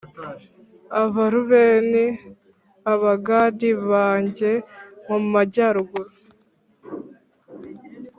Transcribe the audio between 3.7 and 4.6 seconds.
bajye